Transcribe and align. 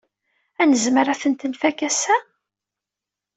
Ad 0.61 0.67
nezmer 0.69 1.07
ad 1.07 1.19
t-nfak 1.21 1.79
ass-a? 1.87 2.17